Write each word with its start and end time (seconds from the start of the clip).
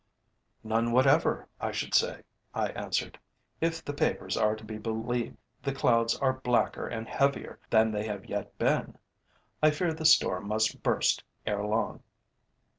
"None 0.63 0.91
whatever, 0.93 1.47
I 1.59 1.71
should 1.71 1.93
say," 1.93 2.23
I 2.55 2.69
answered. 2.69 3.19
"If 3.59 3.85
the 3.85 3.93
papers 3.93 4.35
are 4.35 4.55
to 4.55 4.63
be 4.65 4.79
believed 4.79 5.37
the 5.61 5.75
clouds 5.75 6.17
are 6.17 6.33
blacker 6.39 6.87
and 6.87 7.07
heavier 7.07 7.59
than 7.69 7.91
they 7.91 8.07
have 8.07 8.25
yet 8.25 8.57
been. 8.57 8.97
I 9.61 9.69
fear 9.69 9.93
the 9.93 10.05
storm 10.05 10.47
must 10.47 10.81
burst 10.81 11.23
ere 11.45 11.63
long." 11.63 12.01